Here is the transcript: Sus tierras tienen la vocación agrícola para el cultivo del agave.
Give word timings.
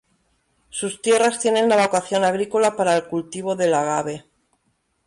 Sus 0.71 0.99
tierras 0.99 1.37
tienen 1.39 1.69
la 1.69 1.75
vocación 1.77 2.23
agrícola 2.23 2.75
para 2.75 2.95
el 2.95 3.05
cultivo 3.05 3.55
del 3.55 3.75
agave. 3.75 4.25